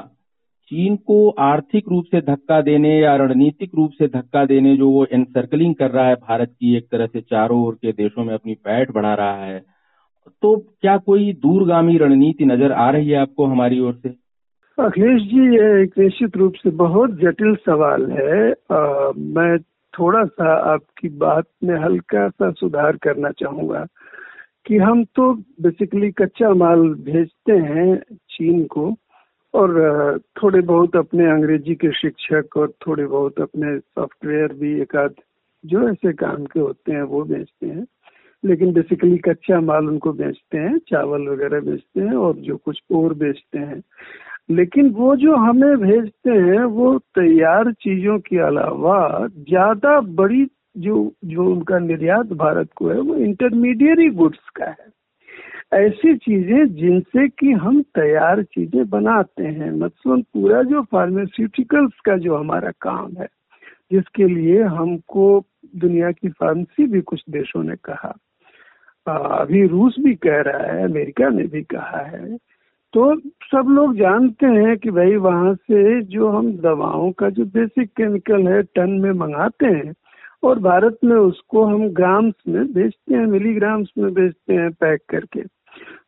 चीन 0.71 0.95
को 0.97 1.29
आर्थिक 1.39 1.87
रूप 1.89 2.05
से 2.05 2.21
धक्का 2.21 2.59
देने 2.61 2.89
या 2.99 3.15
रणनीतिक 3.15 3.71
रूप 3.75 3.91
से 3.91 4.07
धक्का 4.07 4.43
देने 4.45 4.75
जो 4.77 4.89
वो 4.89 5.05
एनसर्कलिंग 5.05 5.75
कर 5.75 5.91
रहा 5.91 6.07
है, 6.07 6.15
भारत 6.17 6.49
की 6.49 6.75
एक 6.77 6.87
तरह 6.91 7.05
से 7.05 7.21
चारों 7.21 7.61
ओर 7.63 7.75
के 7.75 7.91
देशों 7.93 8.23
में 8.23 8.33
अपनी 8.33 8.53
पैठ 8.55 8.91
बढ़ा 8.91 9.13
रहा 9.13 9.45
है 9.45 9.63
तो 10.27 10.57
क्या 10.81 10.97
कोई 10.97 11.33
दूरगामी 11.33 11.97
रणनीति 11.97 12.45
नज़र 12.45 12.71
आ 12.71 12.89
रही 12.89 13.09
है 13.09 13.17
आपको 13.17 13.45
हमारी 13.45 13.79
ओर 13.79 13.93
से? 13.93 14.09
अखिलेश 14.77 15.21
जी 15.21 15.55
ये 15.55 15.83
एक 15.83 15.97
निश्चित 15.97 16.37
रूप 16.37 16.53
से 16.53 16.69
बहुत 16.69 17.11
जटिल 17.11 17.55
सवाल 17.55 18.11
है। 18.11 18.51
आ, 18.51 19.11
मैं 19.17 19.57
थोड़ा 19.93 20.23
सा 20.25 20.53
आपकी 20.73 21.09
बात 21.09 21.45
में 21.63 21.75
हल्का 21.75 22.29
सा 22.29 22.51
सुधार 22.51 22.97
करना 22.97 23.31
चाहूँगा 23.31 23.85
कि 24.65 24.77
हम 24.77 25.03
तो 25.03 25.33
बेसिकली 25.33 26.11
कच्चा 26.11 26.53
माल 26.53 26.79
भेजते 26.79 27.53
हैं 27.53 27.95
चीन 28.29 28.63
को 28.63 28.95
और 29.53 30.19
थोड़े 30.43 30.61
बहुत 30.61 30.95
अपने 30.95 31.31
अंग्रेज़ी 31.31 31.75
के 31.75 31.91
शिक्षक 31.91 32.57
और 32.57 32.73
थोड़े 32.87 33.05
बहुत 33.05 33.41
अपने 33.41 33.79
सॉफ्टवेयर 33.79 34.53
भी 34.53 34.81
एक 34.81 34.95
आध 34.95 35.13
जो 35.65 35.89
ऐसे 35.89 36.13
काम 36.13 36.45
के 36.45 36.59
होते 36.59 36.91
हैं 36.91 37.01
वो 37.01 37.23
बेचते 37.23 37.67
हैं। 37.67 37.85
लेकिन 38.45 38.73
बेसिकली 38.73 39.17
कच्चा 39.17 39.61
माल 39.61 39.87
उनको 39.87 40.13
बेचते 40.13 40.57
हैं, 40.57 40.77
चावल 40.77 41.27
वगैरह 41.27 41.59
बेचते 41.59 42.01
हैं 42.01 42.13
और 42.13 42.35
जो 42.35 42.57
कुछ 42.57 42.81
और 42.91 43.13
बेचते 43.13 43.59
हैं। 43.59 43.81
लेकिन 44.51 44.89
वो 44.89 45.15
जो 45.15 45.35
हमें 45.35 45.77
भेजते 45.77 46.31
हैं, 46.31 46.63
वो 46.63 46.97
तैयार 46.99 47.71
चीज़ों 47.71 48.19
के 48.19 48.37
अलावा 48.37 49.27
ज़्यादा 49.27 50.01
बड़ी 50.01 50.47
जो 50.77 51.13
जो 51.25 51.51
उनका 51.51 51.79
निर्यात 51.79 52.25
भारत 52.25 52.69
को 52.75 52.89
है, 52.89 52.99
वो 52.99 53.15
इंटरमीडिएरी 53.15 54.09
गुड्स 54.09 54.49
का 54.55 54.65
है। 54.65 54.89
ऐसी 55.73 56.17
चीज़ें 56.17 56.75
जिनसे 56.75 57.27
कि 57.27 57.51
हम 57.51 57.81
तैयार 57.81 58.43
चीज़ें 58.43 58.89
बनाते 58.89 59.43
हैं। 59.43 59.71
मतलब 59.71 60.21
पूरा 60.21 60.63
जो 60.63 60.81
फार्मास्यूटिकल्स 60.81 61.99
का 62.05 62.17
जो 62.17 62.35
हमारा 62.35 62.71
काम 62.71 63.11
है, 63.19 63.27
जिसके 63.91 64.27
लिए 64.27 64.63
हमको 64.63 65.43
दुनिया 65.75 66.11
की 66.11 66.29
फार्मेसी 66.29 66.87
भी 66.87 67.01
कुछ 67.01 67.23
देशों 67.29 67.63
ने 67.63 67.75
कहा। 67.75 68.17
अभी 69.07 69.65
रूस 69.67 69.95
भी 69.99 70.13
कह 70.15 70.41
रहा 70.41 70.71
है, 70.73 70.83
अमेरिका 70.83 71.29
ने 71.29 71.43
भी 71.43 71.61
कहा 71.63 72.01
है। 72.07 72.37
तो 72.93 73.15
सब 73.47 73.67
लोग 73.69 73.95
जानते 73.95 74.45
हैं 74.45 74.77
कि 74.77 74.91
भाई 74.91 75.15
वहाँ 75.15 75.53
से 75.55 76.01
जो 76.03 76.29
हम 76.29 76.51
दवाओं 76.57 77.11
का 77.11 77.29
जो 77.29 77.45
बेसिक 77.45 77.89
केमिकल 77.89 78.47
है, 78.47 78.61
टन 78.61 78.89
में 79.01 79.11
मंगाते 79.11 79.65
हैं 79.65 79.93
और 80.43 80.59
भारत 80.59 80.97
में 81.03 81.15
उसको 81.15 81.63
हम 81.65 81.87
ग्राम्स 81.89 82.33
में 82.47 82.73
बेचते 82.73 83.15
हैं 83.15 83.25
मिलीग्राम्स 83.25 83.89
में 83.97 84.13
बेचते 84.13 84.53
हैं 84.53 84.69
पैक 84.71 85.01
करके। 85.09 85.41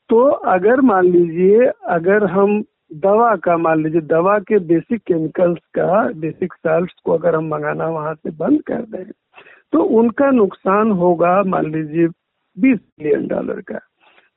तो 0.09 0.23
अगर 0.47 0.81
मान 0.81 1.05
लीजिए, 1.05 1.71
अगर 1.89 2.25
हम 2.25 2.63
दवा 2.93 3.35
का, 3.35 3.57
मान 3.57 3.83
लीजिए 3.83 4.01
दवा 4.01 4.37
के 4.39 4.59
बेसिक 4.59 5.01
केमिकल्स 5.01 5.59
का 5.75 6.07
बेसिक 6.15 6.53
साल्ट 6.53 6.91
को 7.05 7.11
अगर 7.11 7.35
हम 7.35 7.47
मंगाना 7.47 7.87
वहाँ 7.89 8.13
से 8.13 8.31
बंद 8.31 8.61
कर 8.61 8.81
दें 8.87 9.11
तो 9.73 9.83
उनका 9.99 10.29
नुकसान 10.31 10.91
होगा, 10.91 11.41
मान 11.43 11.71
लीजिए 11.71 12.07
बीस 12.57 12.77
बिलियन 12.77 13.27
डॉलर 13.27 13.61
का। 13.61 13.79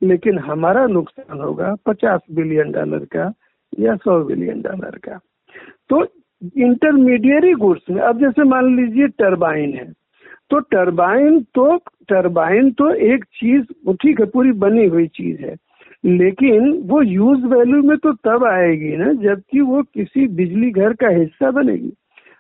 लेकिन 0.03 0.39
हमारा 0.39 0.87
नुकसान 0.87 1.41
होगा 1.41 1.75
पचास 1.87 2.21
बिलियन 2.33 2.73
डॉलर 2.73 3.05
का 3.13 3.33
या 3.79 3.95
सौ 3.97 4.23
बिलियन 4.25 4.61
डॉलर 4.63 4.99
का। 5.05 5.19
तो 5.91 6.05
इंटरमीडिएरी 6.57 7.53
गुड्स 7.55 7.91
में, 7.91 8.01
अब 8.01 8.19
जैसे 8.21 8.45
मान 8.45 8.75
लीजिए 8.77 9.07
टरबाइन 9.19 9.75
है 9.75 9.93
तो 10.51 10.59
टरबाइन 10.63 11.41
तो 11.55 11.77
टरबाइन 12.09 12.71
तो 12.71 12.91
एक 12.95 13.25
चीज़, 13.25 13.65
ठीक 13.93 14.21
है, 14.21 14.27
पूरी 14.27 14.53
बनी 14.55 14.87
हुई 14.87 15.07
चीज़ 15.09 15.41
है, 15.41 15.55
लेकिन 16.05 16.73
वो 16.87 17.01
यूज़ 17.03 17.47
वैल्यू 17.47 17.83
में 17.83 17.97
तो 17.99 18.13
तब 18.15 18.45
आएगी 18.45 18.97
ना, 18.97 19.13
जबकि 19.15 19.61
वो 19.61 19.83
किसी 19.85 20.27
बिजली 20.29 20.71
घर 20.71 20.93
का 20.93 21.09
हिस्सा 21.11 21.51
बनेगी। 21.51 21.93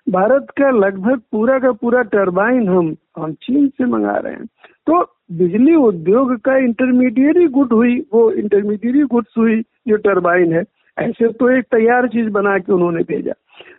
भारत 0.06 0.46
का 0.58 0.70
लगभग 0.70 1.20
पूरा 1.32 1.58
का 1.58 1.72
पूरा 1.72 2.02
टरबाइन 2.04 2.68
हम 2.68 2.94
हम 3.18 3.32
चीन 3.34 3.68
से 3.68 3.84
मंगा 3.86 4.16
रहे 4.16 4.32
हैं। 4.32 4.46
तो 4.86 5.02
बिजली 5.32 5.74
उद्योग 5.74 6.36
का 6.36 6.56
इंटरमीडिएट 6.56 7.50
गुड 7.50 7.72
हुई, 7.72 8.06
वो 8.12 8.32
इंटरमीडिएट 8.32 9.06
गुड्स 9.06 9.34
हुई, 9.38 9.62
जो 9.88 9.96
टरबाइन 9.96 10.52
है। 10.52 10.64
ऐसे 10.98 11.32
तो 11.32 11.50
एक 11.50 11.64
तैयार 11.64 12.08
चीज़ 12.08 12.28
बना 12.28 12.58
के 12.58 12.72
उन्होंने 12.72 13.02
भेजा। 13.02 13.32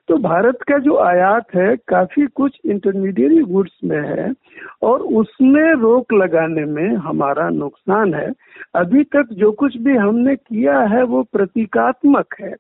तो 0.08 0.18
भारत 0.18 0.58
का 0.62 0.78
जो 0.78 0.98
आयात 0.98 1.46
है, 1.56 1.76
काफ़ी 1.88 2.26
कुछ 2.26 2.58
इंटरमीडिएट 2.66 3.44
गुड्स 3.44 3.80
में 3.84 4.02
है, 4.02 4.34
और 4.82 5.02
उसमें 5.02 5.74
रोक 5.74 6.14
लगाने 6.14 6.66
में 6.66 6.96
हमारा 6.96 7.50
नुकसान 7.50 8.14
है। 8.14 8.34
अभी 8.76 9.04
तक 9.04 9.28
जो 9.32 9.52
कुछ 9.52 9.78
भी 9.78 9.96
हमने 9.96 10.36
किया 10.36 10.80
है, 10.80 11.04
वो 11.04 11.24
प्रतीकात्मक 11.24 12.36
है। 12.42 12.56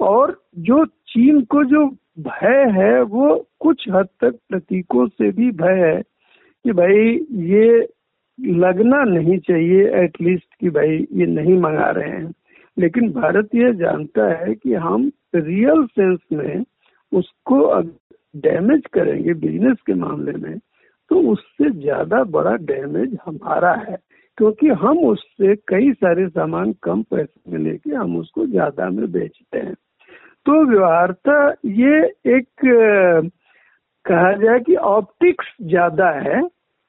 और 0.00 0.42
जो 0.58 0.84
चीन 0.84 1.40
को 1.40 1.64
जो 1.64 1.86
भय 2.18 2.72
है, 2.78 3.02
वो 3.02 3.46
कुछ 3.60 3.88
हद 3.90 4.06
तक 4.20 4.34
प्रतीकों 4.48 5.06
से 5.06 5.30
भी 5.30 5.50
भय 5.50 5.72
है 5.72 6.02
कि 6.64 6.72
भाई, 6.72 7.26
ये 7.30 7.88
लगना 8.38 9.02
नहीं 9.04 9.38
चाहिए 9.38 9.88
एटलीस्ट 10.02 10.54
कि 10.60 10.70
भाई 10.70 10.96
ये 11.12 11.26
नहीं 11.26 11.56
मंगा 11.60 11.90
रहे 11.90 12.10
हैं। 12.10 12.32
लेकिन 12.76 13.10
भारत 13.12 13.54
ये 13.54 13.72
जानता 13.74 14.28
है 14.34 14.54
कि 14.54 14.74
हम 14.76 15.10
रियल 15.34 15.84
सेंस 15.86 16.18
में 16.32 16.64
उसको 17.12 17.80
डैमेज 18.36 18.82
करेंगे 18.92 19.34
बिज़नेस 19.36 19.76
के 19.86 19.94
मामले 19.94 20.32
में 20.38 20.58
तो 21.10 21.20
उससे 21.32 21.70
ज़्यादा 21.72 22.22
बड़ा 22.26 22.54
डैमेज 22.66 23.16
हमारा 23.26 23.72
है। 23.78 23.96
क्योंकि 24.38 24.68
हम 24.80 24.98
उससे 24.98 25.54
कई 25.68 25.92
सारे 25.92 26.26
सामान 26.28 26.72
कम 26.82 27.02
पैसे 27.02 27.52
में 27.52 27.58
लेके 27.60 27.94
हम 27.94 28.16
उसको 28.16 28.46
ज़्यादा 28.46 28.88
में 28.90 29.10
बेचते 29.12 29.58
हैं। 29.58 29.74
तो 30.46 30.64
व्यवहारता 30.66 31.48
ये 31.66 32.04
एक 32.36 32.46
कहा 34.04 34.32
जाए 34.34 34.60
कि 34.60 34.74
ऑप्टिक्स 34.76 35.46
ज़्यादा 35.62 36.10
है 36.20 36.40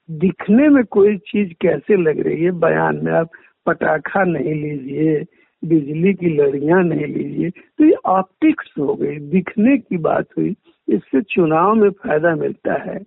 दिखने 0.09 0.67
में 0.69 0.83
कोई 0.91 1.17
चीज़ 1.27 1.53
कैसे 1.61 1.97
लग 1.97 2.19
रही 2.27 2.43
है? 2.43 2.51
बयान 2.51 2.99
में 3.03 3.11
आप 3.13 3.29
पटाखा 3.65 4.23
नहीं 4.23 4.53
लीजिए 4.61 5.23
बिजली 5.63 6.13
की 6.13 6.29
लड़ियाँ 6.35 6.81
नहीं 6.83 7.05
लीजिए 7.05 7.49
तो 7.49 7.85
ये 7.85 7.95
ऑप्टिक्स 8.07 8.73
हो 8.79 8.93
गई 8.95 9.17
दिखने 9.31 9.77
की 9.77 9.97
बात 9.97 10.25
हुई। 10.37 10.55
इससे 10.87 11.21
चुनाव 11.21 11.73
में 11.75 11.89
फ़ायदा 11.89 12.35
मिलता 12.35 12.73
है 12.83 12.99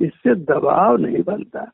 इससे 0.00 0.34
दबाव 0.34 0.96
नहीं 0.96 1.22
बनता। 1.22 1.70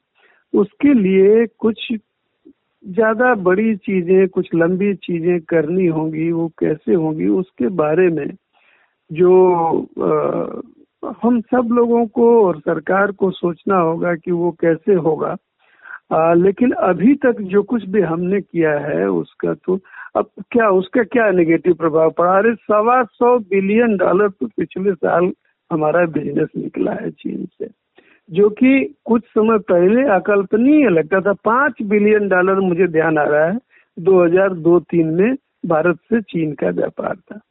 उसके 0.55 0.93
लिए 0.95 1.47
कुछ 1.59 1.87
ज़्यादा 1.93 3.35
बड़ी 3.35 3.75
चीज़ें 3.77 4.29
कुछ 4.29 4.49
लंबी 4.55 4.95
चीज़ें 4.95 5.41
करनी 5.49 5.87
होंगी 5.87 6.31
वो 6.33 6.47
कैसे 6.59 6.95
होंगी 6.95 7.29
उसके 7.29 7.69
बारे 7.77 8.09
में 8.11 8.27
जो 9.11 9.33
आ, 10.01 10.61
हम 11.23 11.41
सब 11.41 11.69
लोगों 11.73 12.07
को 12.07 12.27
और 12.47 12.59
सरकार 12.61 13.13
को 13.13 13.31
सोचना 13.31 13.77
होगा 13.79 14.15
कि 14.15 14.33
वो 14.33 14.51
कैसे 14.61 14.95
होगा। 14.97 15.37
आ, 16.13 16.33
लेकिन 16.35 16.73
अभी 16.73 17.15
तक 17.15 17.41
जो 17.43 17.63
कुछ 17.63 17.85
भी 17.89 18.01
हमने 18.01 18.41
किया 18.41 18.73
है 18.81 19.09
उसका 19.11 19.55
तो 19.55 19.79
अब 20.17 20.29
क्या 20.51 20.69
उसका 20.71 21.03
क्या 21.05 21.31
नेगेटिव 21.31 21.75
प्रभाव 21.75 22.11
पड़ा? 22.11 22.37
अरे 22.39 22.55
सवा 22.55 23.03
सौ 23.05 23.39
बिलियन 23.51 23.97
डॉलर 23.97 24.29
तो 24.31 24.47
पिछले 24.47 24.93
साल 24.95 25.31
हमारा 25.71 26.05
बिज़नेस 26.07 26.49
निकला 26.57 26.93
है 26.93 27.11
चीन 27.11 27.45
से 27.45 27.69
जो 28.29 28.49
कि 28.51 28.95
कुछ 29.05 29.25
समय 29.25 29.59
पहले 29.71 30.09
अकल्पनीय 30.11 30.89
लगता 30.91 31.21
था। 31.21 31.33
पाँच 31.45 31.83
बिलियन 31.83 32.29
डॉलर 32.29 32.61
मुझे 32.61 32.87
ध्यान 32.89 33.19
आ 33.19 33.25
रहा 33.25 33.45
है 33.45 33.59
2002-3 33.97 35.15
में 35.15 35.35
भारत 35.67 35.99
से 36.05 36.21
चीन 36.23 36.53
का 36.55 36.71
व्यापार 36.71 37.15
था। 37.17 37.37
तो 37.37 37.46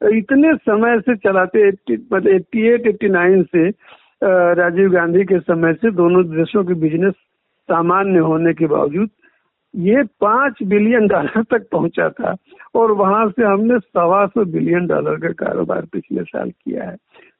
इतने 0.00 0.54
समय 0.56 0.98
से 1.00 1.16
चलाते 1.16 1.68
मतलब 1.68 2.26
एट्टी 2.28 2.66
एट, 2.68 2.86
एट्टी 2.86 3.08
नाइन 3.08 3.42
से 3.42 3.68
राजीव 4.54 4.90
गांधी 4.90 5.24
के 5.24 5.38
समय 5.40 5.72
से 5.74 5.90
दोनों 5.92 6.24
देशों 6.26 6.64
के 6.64 6.74
बिज़नेस 6.80 7.14
सामान्य 7.68 8.18
होने 8.18 8.52
के 8.54 8.66
बावजूद 8.66 9.08
ये 9.74 10.02
पाँच 10.20 10.62
बिलियन 10.62 11.06
डॉलर 11.08 11.42
तक 11.50 11.68
पहुँचा 11.72 12.08
था 12.10 12.34
और 12.74 12.92
वहाँ 12.92 13.28
से 13.30 13.44
हमने 13.44 13.78
सवा 13.78 14.26
सौ 14.26 14.44
बिलियन 14.52 14.86
डॉलर 14.86 15.16
का 15.20 15.32
कारोबार 15.44 15.86
पिछले 15.92 16.22
साल 16.24 16.50
किया 16.50 16.84
है। 16.84 16.96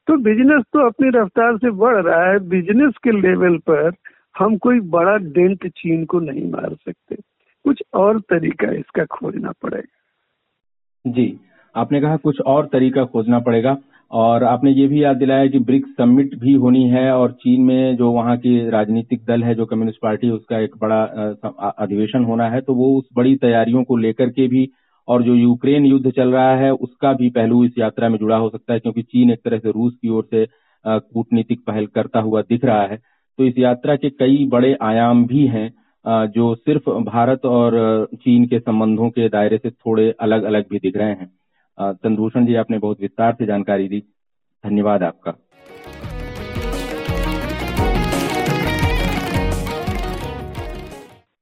तो 0.07 0.17
बिज़नेस 0.23 0.63
तो 0.73 0.85
अपनी 0.87 1.09
रफ्तार 1.15 1.57
से 1.57 1.71
बढ़ 1.79 1.95
रहा 1.97 2.23
है 2.29 2.39
बिज़नेस 2.49 2.93
के 3.03 3.11
लेवल 3.11 3.57
पर 3.69 3.91
हम 4.35 4.57
कोई 4.57 4.79
बड़ा 4.91 5.15
डेंट 5.17 5.67
चीन 5.67 6.05
को 6.05 6.19
नहीं 6.19 6.49
मार 6.51 6.73
सकते। 6.75 7.15
कुछ 7.65 7.83
और 7.93 8.19
तरीका 8.29 8.71
इसका 8.71 9.05
खोजना 9.11 9.51
पड़ेगा। 9.61 11.11
जी। 11.11 11.27
आपने 11.75 12.01
कहा 12.01 12.15
कुछ 12.17 12.39
और 12.41 12.65
तरीका 12.65 13.03
खोजना 13.05 13.39
पड़ेगा, 13.39 13.77
और 14.11 14.43
आपने 14.43 14.71
ये 14.71 14.87
भी 14.87 15.03
याद 15.03 15.17
दिलाया 15.17 15.47
कि 15.47 15.59
ब्रिक्स 15.61 15.89
समिट 15.91 16.35
भी 16.39 16.53
होनी 16.55 16.83
है, 16.89 17.11
और 17.11 17.31
चीन 17.33 17.61
में 17.61 17.95
जो 17.97 18.11
वहाँ 18.11 18.37
की 18.37 18.69
राजनीतिक 18.69 19.23
दल 19.27 19.43
है, 19.43 19.55
जो 19.55 19.65
कम्युनिस्ट 19.65 19.99
पार्टी, 20.01 20.29
उसका 20.29 20.59
एक 20.59 20.75
बड़ा 20.81 21.01
अधिवेशन 21.69 22.23
होना 22.23 22.49
है 22.49 22.61
तो 22.61 22.73
वो 22.75 22.93
उस 22.97 23.07
बड़ी 23.15 23.35
तैयारियों 23.37 23.83
को 23.83 23.97
लेकर 23.97 24.29
के 24.29 24.47
भी, 24.47 24.69
और 25.07 25.23
जो 25.23 25.35
यूक्रेन 25.35 25.85
युद्ध 25.85 26.09
चल 26.09 26.31
रहा 26.31 26.55
है, 26.55 26.71
उसका 26.71 27.11
भी 27.13 27.29
पहलू 27.31 27.63
इस 27.65 27.77
यात्रा 27.79 28.09
में 28.09 28.17
जुड़ा 28.19 28.37
हो 28.37 28.49
सकता 28.49 28.73
है, 28.73 28.79
क्योंकि 28.79 29.01
चीन 29.03 29.31
एक 29.31 29.39
तरह 29.45 29.57
से 29.57 29.71
रूस 29.71 29.93
की 29.93 30.09
ओर 30.09 30.27
से 30.31 30.45
कूटनीतिक 30.85 31.59
पहल 31.67 31.85
करता 31.87 32.19
हुआ 32.19 32.41
दिख 32.41 32.65
रहा 32.65 32.81
है। 32.83 32.97
तो 33.39 33.45
इस 33.45 33.57
यात्रा 33.57 33.95
के 33.95 34.09
कई 34.11 34.45
बड़े 34.49 34.75
आयाम 34.81 35.25
भी 35.27 35.45
हैं 35.47 35.71
जो 36.29 36.53
सिर्फ़ 36.55 36.89
भारत 37.05 37.45
और 37.45 38.07
चीन 38.15 38.45
के 38.45 38.59
संबंधों 38.59 39.09
के 39.09 39.27
दायरे 39.29 39.57
से 39.57 39.69
थोड़े 39.69 40.13
अलग 40.21 40.43
अलग 40.43 40.65
भी 40.71 40.79
दिख 40.79 40.97
रहे 40.97 41.09
हैं। 41.09 41.29
चंद्रभूषण 41.77 42.45
जी 42.45 42.55
आपने 42.55 42.79
बहुत 42.79 43.01
विस्तार 43.01 43.33
से 43.33 43.45
जानकारी 43.45 43.87
दी। 43.87 43.99
धन्यवाद 44.63 45.03
आपका। 45.03 45.33